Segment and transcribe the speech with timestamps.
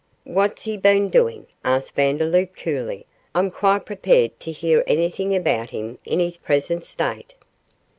[0.23, 3.05] 'What's he been doing?' asked Vandeloup, coolly.
[3.35, 7.35] 'I am quite prepared to hear anything about him in his present state.